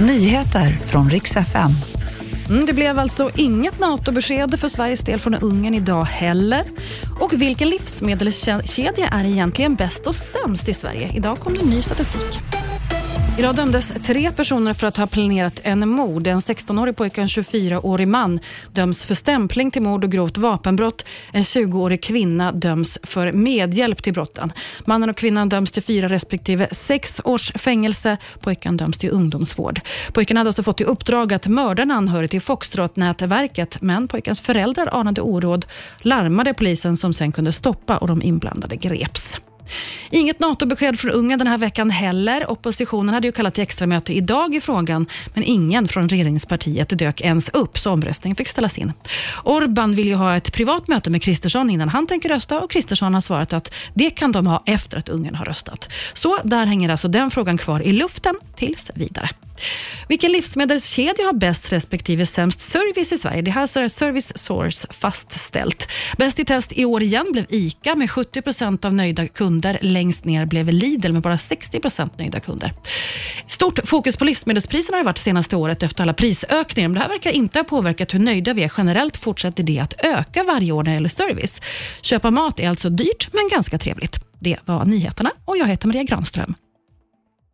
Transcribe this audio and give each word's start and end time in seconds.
Nyheter 0.00 0.70
från 0.70 1.10
riks 1.10 1.36
FM. 1.36 1.70
Mm, 2.48 2.66
det 2.66 2.72
blev 2.72 2.98
alltså 2.98 3.30
inget 3.36 3.78
NATO-besked 3.78 4.60
för 4.60 4.68
Sveriges 4.68 5.00
del 5.00 5.20
från 5.20 5.34
Ungern 5.34 5.74
idag 5.74 6.04
heller. 6.04 6.64
Och 7.20 7.32
vilken 7.32 7.70
livsmedelskedja 7.70 9.08
är 9.08 9.24
egentligen 9.24 9.74
bäst 9.74 10.06
och 10.06 10.14
sämst 10.14 10.68
i 10.68 10.74
Sverige? 10.74 11.12
Idag 11.14 11.38
kom 11.38 11.54
det 11.54 11.64
ny 11.64 11.82
statistik. 11.82 12.38
Idag 13.38 13.56
dömdes 13.56 13.92
tre 14.06 14.32
personer 14.32 14.74
för 14.74 14.86
att 14.86 14.96
ha 14.96 15.06
planerat 15.06 15.60
en 15.64 15.88
mord. 15.88 16.26
En 16.26 16.38
16-årig 16.38 16.96
pojke 16.96 17.20
och 17.20 17.22
en 17.22 17.28
24-årig 17.28 18.08
man 18.08 18.40
döms 18.72 19.04
för 19.04 19.14
stämpling 19.14 19.70
till 19.70 19.82
mord 19.82 20.04
och 20.04 20.12
grovt 20.12 20.38
vapenbrott. 20.38 21.04
En 21.32 21.42
20-årig 21.42 22.02
kvinna 22.02 22.52
döms 22.52 22.98
för 23.02 23.32
medhjälp 23.32 24.02
till 24.02 24.12
brotten. 24.12 24.52
Mannen 24.84 25.10
och 25.10 25.16
kvinnan 25.16 25.48
döms 25.48 25.72
till 25.72 25.82
fyra 25.82 26.08
respektive 26.08 26.68
sex 26.70 27.20
års 27.24 27.52
fängelse. 27.52 28.16
Pojken 28.40 28.76
döms 28.76 28.98
till 28.98 29.10
ungdomsvård. 29.10 29.80
Pojken 30.12 30.36
hade 30.36 30.48
alltså 30.48 30.62
fått 30.62 30.80
i 30.80 30.84
uppdrag 30.84 31.32
att 31.32 31.48
mörda 31.48 31.82
en 31.82 31.90
anhörig 31.90 32.30
till 32.30 32.40
Foxtrot-nätverket, 32.40 33.82
men 33.82 34.08
pojkens 34.08 34.40
föräldrar 34.40 34.88
anade 34.92 35.20
oråd, 35.20 35.66
larmade 35.98 36.54
polisen 36.54 36.96
som 36.96 37.12
sen 37.12 37.32
kunde 37.32 37.52
stoppa 37.52 37.96
och 37.96 38.08
de 38.08 38.22
inblandade 38.22 38.76
greps. 38.76 39.38
Inget 40.10 40.40
NATO-besked 40.40 41.00
från 41.00 41.10
Ungern 41.10 41.38
den 41.38 41.46
här 41.46 41.58
veckan 41.58 41.90
heller. 41.90 42.50
Oppositionen 42.50 43.14
hade 43.14 43.26
ju 43.26 43.32
kallat 43.32 43.54
till 43.54 43.62
extramöte 43.62 44.12
idag 44.12 44.54
i 44.54 44.60
frågan, 44.60 45.06
men 45.34 45.44
ingen 45.44 45.88
från 45.88 46.08
regeringspartiet 46.08 46.98
dök 46.98 47.20
ens 47.20 47.48
upp, 47.48 47.78
så 47.78 47.90
omröstningen 47.90 48.36
fick 48.36 48.48
ställas 48.48 48.78
in. 48.78 48.92
Orban 49.44 49.94
vill 49.94 50.08
ju 50.08 50.14
ha 50.14 50.36
ett 50.36 50.52
privat 50.52 50.88
möte 50.88 51.10
med 51.10 51.22
Kristersson 51.22 51.70
innan 51.70 51.88
han 51.88 52.06
tänker 52.06 52.28
rösta 52.28 52.60
och 52.60 52.70
Kristersson 52.70 53.14
har 53.14 53.20
svarat 53.20 53.52
att 53.52 53.74
det 53.94 54.10
kan 54.10 54.32
de 54.32 54.46
ha 54.46 54.62
efter 54.66 54.98
att 54.98 55.08
Ungern 55.08 55.34
har 55.34 55.44
röstat. 55.44 55.92
Så 56.12 56.38
där 56.44 56.66
hänger 56.66 56.88
alltså 56.88 57.08
den 57.08 57.30
frågan 57.30 57.58
kvar 57.58 57.82
i 57.82 57.92
luften 57.92 58.34
tills 58.56 58.90
vidare. 58.94 59.28
Vilken 60.08 60.32
livsmedelskedja 60.32 61.24
har 61.24 61.32
bäst 61.32 61.72
respektive 61.72 62.26
sämst 62.26 62.60
service 62.60 63.12
i 63.12 63.18
Sverige? 63.18 63.42
Det 63.42 63.50
här 63.50 63.78
är 63.78 63.88
Service 63.88 64.32
Source 64.38 64.88
fastställt. 64.90 65.88
Bäst 66.18 66.38
i 66.38 66.44
test 66.44 66.72
i 66.72 66.84
år 66.84 67.02
igen 67.02 67.26
blev 67.32 67.44
ICA 67.48 67.96
med 67.96 68.10
70 68.10 68.42
procent 68.42 68.84
av 68.84 68.94
nöjda 68.94 69.28
kunder. 69.28 69.78
Längst 69.82 70.24
ner 70.24 70.46
blev 70.46 70.68
Lidl 70.68 71.12
med 71.12 71.22
bara 71.22 71.38
60 71.38 71.80
procent 71.80 72.18
nöjda 72.18 72.40
kunder. 72.40 72.72
Stort 73.46 73.78
fokus 73.84 74.16
på 74.16 74.24
livsmedelspriserna 74.24 74.96
har 74.96 75.02
det 75.02 75.06
varit 75.06 75.18
senaste 75.18 75.56
året 75.56 75.82
efter 75.82 76.02
alla 76.02 76.14
prisökningar. 76.14 76.88
Men 76.88 76.94
det 76.94 77.00
här 77.00 77.08
verkar 77.08 77.30
inte 77.30 77.58
ha 77.58 77.64
påverkat 77.64 78.14
hur 78.14 78.18
nöjda 78.18 78.52
vi 78.52 78.62
är. 78.62 78.72
Generellt 78.76 79.16
fortsätter 79.16 79.62
det 79.62 79.78
att 79.78 79.94
öka 79.98 80.44
varje 80.44 80.72
år 80.72 80.84
när 80.84 80.90
det 80.90 80.94
gäller 80.94 81.08
service. 81.08 81.62
Köpa 82.02 82.30
mat 82.30 82.60
är 82.60 82.68
alltså 82.68 82.90
dyrt, 82.90 83.28
men 83.32 83.48
ganska 83.50 83.78
trevligt. 83.78 84.20
Det 84.40 84.56
var 84.64 84.84
nyheterna 84.84 85.30
och 85.44 85.56
jag 85.56 85.66
heter 85.66 85.86
Maria 85.86 86.02
Granström. 86.02 86.54